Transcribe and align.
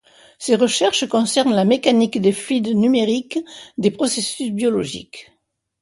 Ses 0.39 0.55
recherches 0.55 1.07
concernent 1.07 1.53
la 1.53 1.63
mécanique 1.63 2.19
des 2.19 2.31
fluides 2.31 2.73
numérique 2.75 3.37
des 3.77 3.91
processus 3.91 4.49
biologiques. 4.51 5.29